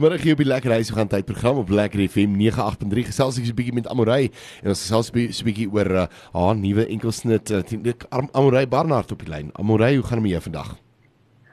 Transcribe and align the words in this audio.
Vanmiddag 0.00 0.24
hier 0.24 0.32
op 0.32 0.40
die 0.40 0.46
Lekker 0.48 0.72
Huis 0.72 0.90
gaan 0.96 1.08
tyd 1.12 1.26
program 1.28 1.58
op 1.60 1.68
Lekker 1.68 2.00
FM 2.08 2.38
98.3 2.40 3.02
gesels 3.04 3.36
ek 3.36 3.44
so 3.44 3.52
'n 3.52 3.56
bietjie 3.58 3.74
met 3.76 3.88
Amorey 3.92 4.30
en 4.62 4.70
ons 4.72 4.80
gesels 4.80 5.10
so 5.12 5.12
'n 5.12 5.44
bietjie 5.44 5.68
oor 5.68 5.90
uh, 5.92 6.06
haar 6.32 6.56
nuwe 6.56 6.86
enkelsnit 6.88 7.50
uh, 7.52 7.92
Amorey 8.32 8.64
Barnard 8.64 9.12
op 9.12 9.18
die 9.20 9.28
lyn. 9.28 9.50
Amorey, 9.60 9.96
hoe 9.96 10.02
gaan 10.02 10.22
dit 10.22 10.22
met 10.22 10.30
jou 10.32 10.42
vandag? 10.48 10.70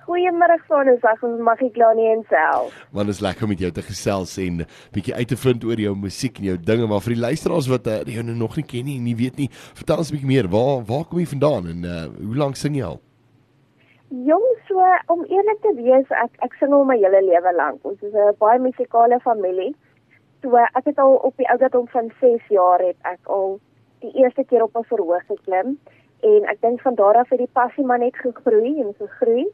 Goeiemôre 0.08 0.58
Sondag, 0.64 1.24
ons 1.24 1.42
mag 1.44 1.60
ek 1.60 1.74
glo 1.76 1.92
nie 1.92 2.08
enself. 2.08 2.72
Want 2.92 3.10
is 3.10 3.20
lekker 3.20 3.44
om 3.44 3.50
met 3.50 3.60
jou 3.60 3.72
te 3.72 3.82
gesels 3.84 4.38
en 4.38 4.64
bietjie 4.96 5.16
uit 5.16 5.28
te 5.28 5.36
vind 5.36 5.64
oor 5.64 5.80
jou 5.80 5.96
musiek 5.96 6.40
en 6.40 6.44
jou 6.46 6.58
dinge 6.58 6.88
maar 6.88 7.04
vir 7.04 7.14
die 7.16 7.24
luisteraars 7.28 7.68
wat 7.68 7.88
uh, 7.88 8.00
jou 8.08 8.24
nou 8.24 8.38
nog 8.38 8.56
nie 8.56 8.64
ken 8.64 8.86
nie 8.86 8.96
en 8.96 9.04
nie 9.04 9.16
weet 9.16 9.36
nie, 9.36 9.50
vertel 9.76 9.98
ons 9.98 10.08
'n 10.08 10.16
bietjie 10.16 10.32
meer. 10.32 10.48
Waar 10.48 10.88
waar 10.88 11.04
kom 11.04 11.20
jy 11.20 11.28
vandaan 11.28 11.68
en 11.68 11.84
uh, 11.84 12.08
hoe 12.24 12.40
lank 12.40 12.56
sing 12.56 12.80
jy 12.80 12.84
al? 12.88 13.02
Jong, 14.10 14.46
so 14.68 14.80
om 15.12 15.24
eerlik 15.28 15.58
te 15.62 15.74
wees, 15.76 16.12
ek 16.16 16.38
ek 16.46 16.54
sing 16.62 16.72
al 16.72 16.86
my 16.88 16.96
hele 16.96 17.20
lewe 17.26 17.52
lank. 17.56 17.84
Ons 17.84 18.00
is 18.08 18.14
'n 18.14 18.36
baie 18.40 18.60
musikale 18.60 19.20
familie. 19.20 19.76
So 20.42 20.56
ek 20.56 20.86
het 20.86 21.00
al 21.00 21.16
op 21.28 21.36
die 21.36 21.50
ouderdom 21.50 21.88
van 21.88 22.12
6 22.22 22.48
jaar 22.48 22.80
het 22.80 22.96
ek 23.04 23.20
al 23.28 23.60
die 24.00 24.14
eerste 24.24 24.46
keer 24.46 24.64
op 24.64 24.78
'n 24.78 24.84
verhoog 24.84 25.26
geklim 25.28 25.78
en 26.22 26.48
ek 26.48 26.62
dink 26.62 26.82
van 26.82 26.96
daar 26.96 27.18
af 27.18 27.30
het 27.30 27.40
die 27.40 27.54
passie 27.54 27.86
maar 27.86 28.00
net 28.00 28.16
gegroei 28.16 28.80
en 28.82 28.94
gegroei. 28.94 29.46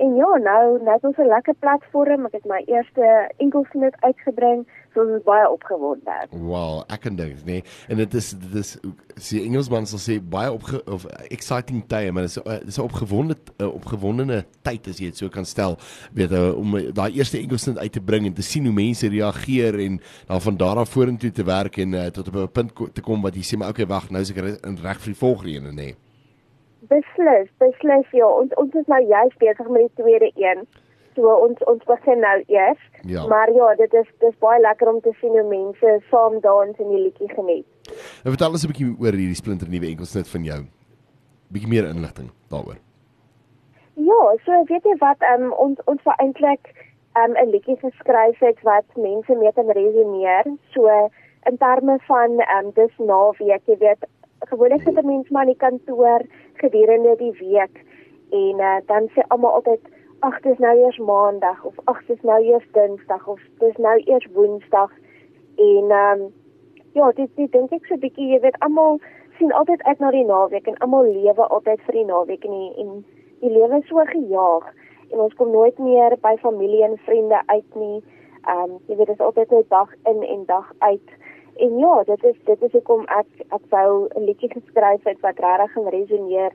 En 0.00 0.14
ja, 0.16 0.28
nou 0.40 0.82
net 0.82 1.02
ons 1.04 1.16
'n 1.16 1.28
lekker 1.28 1.54
platform. 1.58 2.24
Ek 2.24 2.32
het 2.32 2.44
my 2.44 2.62
eerste 2.66 3.32
enkelsnit 3.36 3.96
uitgebring, 4.00 4.64
so 4.94 5.02
ons 5.02 5.16
is 5.18 5.22
baie 5.22 5.50
opgewonde. 5.50 6.16
Wow, 6.30 6.84
ek 6.88 7.00
kan 7.00 7.16
dink, 7.16 7.44
nee. 7.44 7.62
En 7.88 7.96
dit 7.96 8.14
is 8.14 8.30
dit 8.30 8.54
is 8.54 8.78
sê 9.20 9.42
Engelsman 9.44 9.86
sal 9.86 10.00
sê 10.00 10.16
baie 10.22 10.52
op 10.52 10.64
of 10.86 11.04
exciting 11.28 11.84
time, 11.86 12.10
maar 12.10 12.22
dit 12.22 12.66
is 12.66 12.78
'n 12.78 12.82
opgewonde 12.82 13.36
opgewondene 13.56 14.44
tyd 14.62 14.88
as 14.88 14.98
jy 14.98 15.04
dit 15.04 15.16
so 15.16 15.28
kan 15.28 15.44
stel, 15.44 15.76
weet 16.12 16.30
jy, 16.30 16.50
om 16.50 16.92
daai 16.92 17.12
eerste 17.12 17.38
enkelsnit 17.38 17.78
uit 17.78 17.92
te 17.92 18.00
bring 18.00 18.26
en 18.26 18.32
te 18.32 18.42
sien 18.42 18.64
hoe 18.64 18.74
mense 18.74 19.08
reageer 19.08 19.78
en 19.78 20.00
dan 20.26 20.40
van 20.40 20.56
daar 20.56 20.76
af 20.76 20.88
vorentoe 20.88 21.30
te 21.30 21.44
werk 21.44 21.76
en 21.76 21.92
uh, 21.92 22.06
tot 22.06 22.28
op 22.28 22.34
'n 22.34 22.52
punt 22.52 22.94
te 22.94 23.00
kom 23.00 23.22
wat 23.22 23.34
jy 23.34 23.42
sê 23.42 23.58
maar 23.58 23.68
okay, 23.68 23.86
wag, 23.86 24.10
nou 24.10 24.22
is 24.22 24.30
ek 24.30 24.64
reg 24.82 25.00
vir 25.00 25.12
die 25.12 25.20
volgende 25.26 25.68
een, 25.68 25.74
nee. 25.74 25.96
Beslis, 26.88 27.48
beslis 27.58 28.06
ja. 28.16 28.26
Ons 28.26 28.54
ons 28.56 28.74
is 28.74 28.86
nou 28.86 29.00
juist 29.04 29.38
besig 29.38 29.68
met 29.68 29.88
die 29.88 30.02
tweede 30.02 30.30
een. 30.34 30.64
So 31.14 31.32
ons 31.46 31.58
ons 31.68 31.84
begin 31.84 32.22
nou 32.24 32.36
eers. 32.46 32.82
Ja. 33.02 33.26
Maar 33.26 33.52
ja, 33.52 33.74
dit 33.74 33.94
is 33.94 34.08
dis 34.24 34.36
baie 34.38 34.60
lekker 34.60 34.88
om 34.88 35.00
te 35.00 35.12
sien 35.20 35.34
hoe 35.36 35.48
mense 35.48 35.96
saam 36.10 36.38
dans 36.40 36.78
en 36.78 36.92
die 36.94 37.02
liedjie 37.02 37.28
geniet. 37.34 37.66
En 38.24 38.30
vertel 38.32 38.56
ons 38.56 38.64
'n 38.64 38.72
bietjie 38.72 38.94
oor 38.98 39.12
hierdie 39.12 39.40
splinter 39.42 39.68
nuwe 39.68 39.90
enkelsnit 39.92 40.28
van 40.28 40.44
jou. 40.44 40.60
Bietjie 41.52 41.72
meer 41.72 41.88
inligting 41.88 42.30
daaroor. 42.48 42.78
Ja, 43.94 44.22
so 44.44 44.64
weet 44.64 44.84
jy 44.84 44.96
wat 45.00 45.20
um, 45.34 45.52
ons 45.52 45.78
ons 45.84 46.02
wou 46.02 46.14
eintlik 46.16 46.72
um, 47.18 47.34
'n 47.36 47.50
liedjie 47.50 47.76
geskryf 47.76 48.38
het 48.38 48.62
wat 48.62 48.86
mense 48.96 49.34
mee 49.34 49.52
kan 49.52 49.70
resoneer. 49.70 50.44
So 50.72 51.10
in 51.46 51.56
terme 51.56 51.98
van 52.06 52.30
um, 52.56 52.70
dis 52.74 52.94
naweek, 52.98 53.62
jy 53.66 53.76
weet 53.78 54.06
gewoonlik 54.48 54.82
sit 54.82 54.96
'n 54.96 55.06
mens 55.06 55.28
maar 55.28 55.42
in 55.42 55.52
die 55.52 55.62
kantoor 55.66 56.22
gedurende 56.62 57.16
die 57.18 57.32
week. 57.40 57.82
En 58.30 58.60
uh, 58.60 58.76
dan 58.86 59.08
sê 59.14 59.24
almal 59.28 59.58
altyd 59.60 59.88
ag 60.26 60.40
dis 60.44 60.58
nou 60.58 60.74
eers 60.78 60.98
maandag 60.98 61.64
of 61.64 61.78
ag 61.84 62.02
dis 62.06 62.20
nou 62.22 62.38
eers 62.44 62.66
dinsdag 62.76 63.26
of 63.28 63.40
dis 63.62 63.76
nou 63.76 63.96
eers 64.04 64.26
woensdag. 64.34 64.92
En 65.56 65.94
um, 66.02 66.26
ja 66.92 67.10
dit 67.16 67.30
dit 67.36 67.52
dink 67.52 67.72
ek 67.72 67.88
so 67.88 67.96
bietjie 67.96 68.28
jy 68.34 68.40
weet 68.44 68.58
almal 68.66 69.00
sien 69.38 69.52
altyd 69.56 69.82
uit 69.88 69.98
na 70.04 70.10
die 70.12 70.26
naweek 70.28 70.68
en 70.68 70.78
almal 70.84 71.08
lewe 71.08 71.48
altyd 71.48 71.80
vir 71.86 71.98
die 72.00 72.06
naweek 72.12 72.44
en 72.44 72.56
die, 72.56 72.70
en 72.84 72.90
die 73.40 73.52
lewe 73.56 73.80
is 73.80 73.88
so 73.88 74.04
gejaag. 74.12 74.68
En 75.10 75.24
ons 75.26 75.34
kom 75.38 75.50
nooit 75.50 75.78
meer 75.78 76.16
by 76.22 76.36
familie 76.42 76.84
en 76.86 76.98
vriende 77.06 77.40
uit 77.46 77.80
nie. 77.82 78.02
Ehm 78.44 78.62
um, 78.66 78.78
jy 78.88 78.96
weet 78.96 79.12
dit 79.12 79.16
is 79.16 79.26
altyd 79.26 79.56
net 79.56 79.68
dag 79.72 79.94
in 80.12 80.22
en 80.34 80.44
dag 80.46 80.72
uit 80.78 81.16
en 81.64 81.78
ja, 81.78 82.02
dit 82.08 82.24
is 82.24 82.36
dit 82.44 82.62
is 82.62 82.72
hoekom 82.72 83.06
ek 83.20 83.46
ek 83.56 83.64
wou 83.74 84.08
'n 84.16 84.24
liedjie 84.28 84.50
geskryf 84.52 85.04
het 85.04 85.20
wat 85.20 85.40
regtig 85.44 85.72
gaan 85.72 85.88
resoneer 85.96 86.52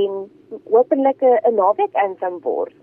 en 0.00 0.30
hopelik 0.70 1.20
'n 1.22 1.54
naweek 1.54 1.94
insam 2.06 2.40
word. 2.40 2.74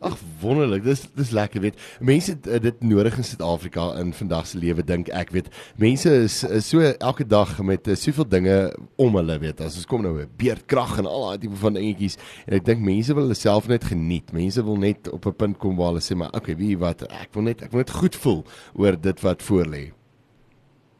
Ag 0.00 0.16
wonderlik, 0.40 0.82
dis 0.82 1.02
dis 1.14 1.30
lekker 1.30 1.60
weet. 1.60 1.76
Mense 2.00 2.40
dit, 2.40 2.62
dit 2.62 2.82
nodig 2.82 3.16
in 3.16 3.24
Suid-Afrika 3.24 3.84
in 4.00 4.12
vandag 4.16 4.46
se 4.46 4.58
lewe 4.58 4.84
dink 4.86 5.08
ek 5.08 5.30
weet. 5.30 5.50
Mense 5.76 6.10
is, 6.24 6.44
is 6.44 6.68
so 6.68 6.80
elke 6.80 7.26
dag 7.26 7.62
met 7.62 7.86
uh, 7.86 7.94
soveel 7.94 8.28
dinge 8.28 8.56
om 8.96 9.14
hulle 9.20 9.38
weet. 9.38 9.60
As 9.60 9.76
ons 9.76 9.86
kom 9.86 10.02
nou 10.02 10.26
beerdkrag 10.40 10.98
en 10.98 11.06
al 11.10 11.26
daai 11.28 11.38
tipe 11.44 11.60
van 11.60 11.78
dingetjies 11.78 12.18
en 12.46 12.58
ek 12.58 12.64
dink 12.64 12.80
mense 12.80 13.14
wil 13.14 13.28
hulle 13.28 13.38
self 13.38 13.68
net 13.68 13.84
geniet. 13.92 14.32
Mense 14.32 14.64
wil 14.64 14.80
net 14.80 15.10
op 15.12 15.26
'n 15.26 15.36
punt 15.44 15.58
kom 15.58 15.76
waar 15.76 15.92
hulle 15.92 16.04
sê 16.04 16.16
maar 16.16 16.34
okay, 16.34 16.56
wie 16.56 16.76
wat 16.78 17.02
ek 17.10 17.34
wil 17.34 17.42
net 17.42 17.62
ek 17.62 17.70
wil 17.70 17.84
net 17.84 17.90
goed 17.90 18.16
voel 18.16 18.44
oor 18.74 19.00
dit 19.00 19.20
wat 19.20 19.42
voor 19.42 19.66
lê. 19.66 19.90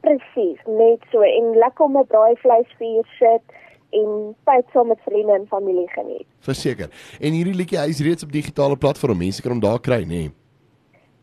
Presies, 0.01 0.61
net 0.67 1.05
so 1.13 1.21
en 1.23 1.57
lekker 1.59 1.85
om 1.85 1.99
'n 1.99 2.07
braaivleisvuur 2.07 3.07
sit 3.19 3.43
en 3.91 4.37
tyd 4.45 4.65
saam 4.73 4.87
met 4.87 5.01
vriende 5.01 5.33
en 5.33 5.47
familie 5.47 5.91
geniet. 5.91 6.27
Verseker. 6.39 6.89
En 7.21 7.33
hierdie 7.33 7.55
liedjie 7.55 7.79
hy 7.79 7.89
is 7.89 8.01
reeds 8.01 8.23
op 8.23 8.33
digitale 8.33 8.77
platforms, 8.77 9.19
mense 9.19 9.43
kan 9.43 9.51
hom 9.51 9.61
daar 9.61 9.81
kry, 9.81 10.03
nê? 10.03 10.07
Nee? 10.07 10.31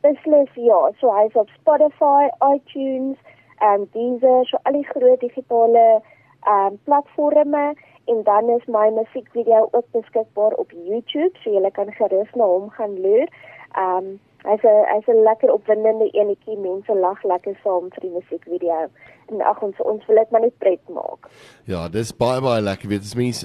Beslis 0.01 0.53
ja, 0.53 0.91
so 0.99 1.11
hy's 1.15 1.35
op 1.35 1.49
Spotify, 1.49 2.29
iTunes 2.55 3.17
en 3.59 3.87
Deezer, 3.91 4.45
so 4.45 4.59
al 4.63 4.77
die 4.77 4.87
groot 4.93 5.19
digitale 5.19 6.01
ehm 6.47 6.65
um, 6.65 6.79
platforms 6.83 7.79
en 8.07 8.23
dan 8.23 8.49
is 8.49 8.65
my 8.65 8.89
musiekvideo 8.95 9.67
ook 9.71 9.85
beskikbaar 9.91 10.53
op 10.61 10.71
YouTube, 10.71 11.35
so 11.43 11.51
jy 11.51 11.71
kan 11.71 11.91
gerus 11.91 12.29
na 12.35 12.45
hom 12.45 12.69
gaan 12.69 12.99
loer. 13.01 13.27
Ehm 13.73 13.97
um, 13.97 14.19
Hy's 14.47 14.63
'n 14.63 14.85
hy's 14.93 15.07
'n 15.11 15.23
lekker 15.27 15.51
opwindende 15.51 16.07
enetjie. 16.15 16.55
Mense 16.57 16.93
lag 16.95 17.19
lekker 17.23 17.55
saam 17.63 17.89
vir 17.93 18.01
die 18.05 18.13
musiekvideo. 18.15 18.87
En 19.27 19.41
ag 19.41 19.59
ons 19.61 19.75
ons 19.83 20.05
wil 20.07 20.15
dit 20.15 20.31
maar 20.31 20.41
net 20.41 20.57
pret 20.57 20.79
maak. 20.87 21.27
Ja, 21.65 21.89
dis 21.89 22.13
baie 22.15 22.39
baie 22.41 22.61
lekker. 22.61 22.87
Weet 22.87 23.03
jy 23.03 23.17
mense 23.19 23.43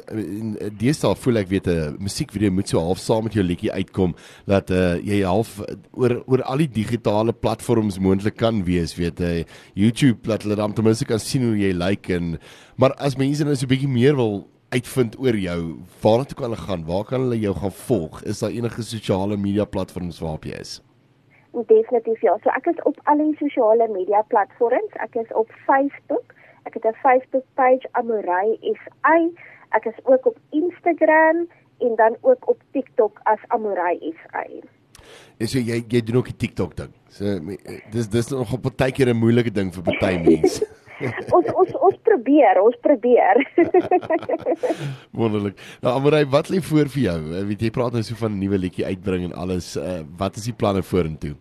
deesdae 0.78 1.16
voel 1.24 1.42
ek 1.42 1.48
weet 1.48 1.66
'n 1.66 1.96
musiekvideo 1.98 2.50
moet 2.50 2.68
so 2.68 2.78
half 2.78 2.98
saam 2.98 3.24
met 3.24 3.34
jou 3.34 3.42
liedjie 3.42 3.72
uitkom 3.72 4.14
dat 4.46 4.70
uh, 4.70 4.94
jy 5.02 5.24
half 5.26 5.58
oor 5.92 6.22
oor 6.26 6.42
al 6.42 6.58
die 6.58 6.70
digitale 6.70 7.32
platforms 7.32 7.98
moontlik 7.98 8.36
kan 8.36 8.62
wees, 8.64 8.94
weet 8.94 9.18
jy. 9.18 9.44
YouTube 9.74 10.28
laat 10.28 10.42
hulle 10.42 10.56
dan 10.56 10.72
ten 10.72 10.84
minste 10.84 11.04
kan 11.04 11.18
sien 11.18 11.42
hoe 11.42 11.58
jy 11.58 11.72
lyk 11.72 11.88
like 11.88 12.14
en 12.14 12.38
maar 12.76 12.94
as 12.98 13.16
mense 13.16 13.44
nou 13.44 13.54
so 13.54 13.66
'n 13.66 13.74
bietjie 13.74 13.88
meer 13.88 14.14
wil 14.14 14.46
uitvind 14.72 15.18
oor 15.18 15.36
jou, 15.36 15.60
waar 16.00 16.24
toe 16.24 16.36
kan 16.36 16.50
hulle 16.50 16.62
gaan? 16.62 16.86
Waar 16.86 17.04
kan 17.04 17.20
hulle 17.20 17.38
jou 17.40 17.54
gaan 17.54 17.72
volg? 17.72 18.22
Is 18.22 18.38
daar 18.38 18.50
enige 18.50 18.82
sosiale 18.82 19.36
media 19.36 19.64
platforms 19.64 20.20
waarop 20.22 20.44
jy 20.44 20.56
is? 20.60 20.80
Definitief 21.52 22.20
ja. 22.20 22.38
So 22.42 22.50
ek 22.56 22.66
is 22.66 22.82
op 22.88 23.00
al 23.04 23.20
die 23.20 23.36
sosiale 23.36 23.88
media 23.92 24.22
platforms. 24.32 24.94
Ek 25.04 25.14
is 25.20 25.32
op 25.36 25.50
Facebook. 25.66 26.34
Ek 26.64 26.74
het 26.74 26.84
'n 26.84 26.96
Facebook 27.02 27.44
page 27.54 27.88
Amorey 27.92 28.58
SA. 28.60 29.16
Ek 29.70 29.84
is 29.84 29.98
ook 30.04 30.26
op 30.26 30.36
Instagram 30.50 31.48
en 31.78 31.92
dan 31.96 32.16
ook 32.20 32.48
op 32.48 32.60
TikTok 32.72 33.20
as 33.22 33.38
Amorey 33.48 33.98
SA. 34.22 34.44
Is 35.36 35.50
so 35.50 35.58
jy 35.58 35.84
jy 35.88 36.02
doen 36.02 36.16
ook 36.16 36.30
die 36.30 36.36
TikTok 36.36 36.76
ding. 36.76 36.92
So 37.08 37.24
dis 37.90 38.08
dis 38.08 38.28
nog 38.28 38.52
op 38.52 38.64
'n 38.64 38.74
tydjie 38.76 39.06
'n 39.06 39.16
moeilike 39.16 39.50
ding 39.50 39.74
vir 39.74 39.82
baie 40.00 40.18
mense. 40.18 40.66
ons 41.36 41.48
ons 41.52 41.72
ons 41.88 41.96
probeer, 42.08 42.60
ons 42.62 42.76
probeer. 42.80 43.42
Wonderlik. 45.20 45.58
Nou 45.82 45.94
Amorey, 45.94 46.26
wat 46.26 46.50
lê 46.52 46.60
voor 46.62 46.90
vir 46.96 47.02
jou? 47.02 47.18
Uh, 47.20 47.46
weet 47.48 47.66
jy 47.66 47.70
praat 47.70 47.92
nou 47.96 48.02
so 48.02 48.18
van 48.18 48.32
'n 48.36 48.42
nuwe 48.42 48.58
liedjie 48.58 48.86
uitbring 48.86 49.24
en 49.30 49.34
alles. 49.44 49.76
Uh, 49.76 50.02
wat 50.18 50.36
is 50.36 50.48
die 50.50 50.56
planne 50.56 50.82
vorentoe? 50.82 51.34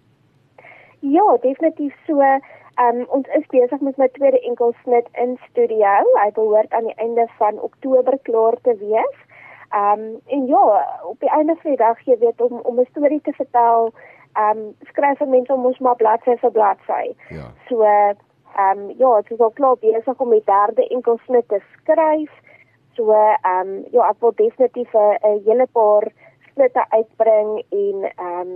Ja, 1.02 1.38
definitief 1.42 1.96
so. 2.08 2.22
Um, 2.82 3.04
ons 3.10 3.28
is 3.38 3.46
besig 3.52 3.82
met 3.82 3.98
my 3.98 4.08
tweede 4.16 4.40
enkelsnit 4.48 5.08
in 5.14 5.38
studio. 5.50 5.98
Hy 6.22 6.30
behoort 6.34 6.74
aan 6.74 6.88
die 6.88 6.98
einde 6.98 7.28
van 7.38 7.60
Oktober 7.60 8.18
klaar 8.24 8.58
te 8.64 8.78
wees. 8.80 9.18
Um 9.76 10.20
en 10.28 10.46
ja, 10.48 10.64
op 11.04 11.20
die 11.20 11.30
einde 11.30 11.56
van 11.62 11.72
die 11.72 11.80
dag 11.80 12.00
jy 12.04 12.18
weet 12.20 12.42
om 12.42 12.60
om 12.64 12.80
'n 12.80 12.88
storie 12.90 13.22
te 13.22 13.32
vertel, 13.32 13.94
um 14.36 14.76
skryf 14.90 15.18
vir 15.18 15.28
mense 15.28 15.54
om 15.54 15.66
ons 15.66 15.80
maar 15.80 15.96
bladsy 15.96 16.36
vir 16.38 16.52
bladsy. 16.52 17.16
Ja. 17.30 17.48
So 17.69 17.84
Ehm 18.57 18.80
um, 18.80 18.94
ja, 18.98 19.12
ek 19.19 19.31
is 19.31 19.39
al 19.39 19.53
klaar 19.56 19.77
besig 19.80 20.19
om 20.19 20.31
die 20.36 20.44
derde 20.45 20.88
enkelsnit 20.88 21.48
te 21.48 21.59
skryf. 21.75 22.31
So 22.98 23.13
ehm 23.15 23.59
um, 23.59 23.71
ja, 23.92 24.09
ek 24.09 24.19
wil 24.19 24.36
definitief 24.36 24.94
'n 24.94 25.42
hele 25.45 25.68
paar 25.77 26.12
snitte 26.53 26.86
uitbring 26.89 27.63
en 27.69 28.03
ehm 28.09 28.39
um, 28.42 28.51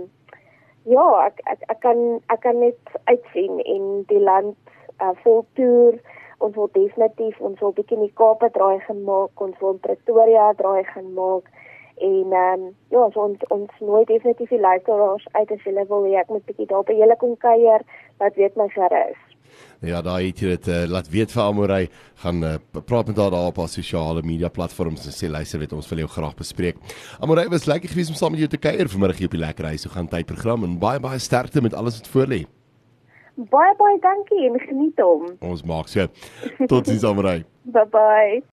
ja, 0.84 1.06
ek, 1.26 1.40
ek 1.44 1.62
ek 1.68 1.80
kan 1.80 2.20
ek 2.28 2.40
kan 2.40 2.58
net 2.60 2.98
uitsien 3.04 3.60
in 3.64 4.04
die 4.12 4.20
land 4.20 4.56
uh, 5.00 5.14
vol 5.24 5.44
toer. 5.54 6.00
Ons 6.38 6.54
wil 6.56 6.68
definitief 6.72 7.40
ons 7.40 7.60
wil 7.60 7.72
bietjie 7.72 7.96
in 7.96 8.08
die 8.08 8.16
Kaap 8.20 8.44
draai 8.52 8.80
gaan 8.80 9.04
maak, 9.04 9.40
ons 9.40 9.58
wil 9.60 9.78
Pretoria 9.80 10.52
draai 10.52 10.84
gaan 10.84 11.14
maak 11.14 11.48
En 11.96 12.32
ehm 12.32 12.60
um, 12.60 12.76
ja, 12.88 13.10
so 13.10 13.20
ons 13.20 13.44
ons 13.48 13.70
nooi 13.80 14.04
definitief 14.04 14.48
die 14.48 14.60
luisteraars 14.60 15.28
uit 15.32 15.52
as 15.52 15.62
hulle 15.64 15.84
wil 15.88 16.04
hê 16.04 16.18
ek 16.20 16.28
moet 16.28 16.44
bietjie 16.44 16.68
daar 16.68 16.84
by 16.84 16.96
julle 16.98 17.16
kom 17.16 17.36
kuier, 17.40 17.84
laat 18.20 18.36
weet 18.36 18.56
my 18.60 18.66
gerus. 18.74 19.22
Ja, 19.84 20.00
daai 20.02 20.30
het 20.30 20.40
jy 20.40 20.54
dit 20.54 20.68
uh, 20.72 20.82
laat 20.88 21.08
weet 21.12 21.32
vir 21.34 21.42
Amorey 21.42 21.88
gaan 22.22 22.42
uh, 22.44 22.54
praat 22.72 23.10
met 23.10 23.20
haar 23.20 23.30
daar 23.34 23.50
op 23.50 23.60
haar 23.60 23.68
sosiale 23.68 24.22
media 24.24 24.48
platforms 24.48 25.04
en 25.06 25.14
sê 25.14 25.28
luister 25.30 25.60
weet 25.60 25.74
ons 25.76 25.88
wil 25.92 26.04
jou 26.04 26.10
graag 26.16 26.34
bespreek. 26.38 26.80
Amorey 27.20 27.48
was 27.52 27.68
lekker 27.68 27.92
gewees 27.92 28.08
om 28.12 28.18
saam 28.18 28.32
met 28.32 28.44
jou 28.44 28.50
te 28.54 28.62
kuier 28.62 28.88
vanmiddag 28.88 29.20
hier 29.20 29.30
op 29.30 29.36
die 29.36 29.44
lekker 29.44 29.68
huis. 29.72 29.84
So 29.84 29.92
gaan 29.92 30.08
tydprogram 30.08 30.64
en 30.64 30.78
baie 30.82 31.00
baie 31.00 31.20
sterkte 31.20 31.62
met 31.62 31.74
alles 31.74 32.00
wat 32.00 32.08
voor 32.14 32.32
lê. 32.32 32.42
Baie 33.36 33.74
baie 33.76 34.00
dankie 34.00 34.46
en 34.48 34.60
geniet 34.64 35.00
hom. 35.04 35.28
Ons 35.44 35.64
maak 35.68 35.92
so. 35.92 36.08
Totsiens 36.66 37.04
Amorey. 37.04 37.44
bye 37.76 37.88
bye. 37.92 38.40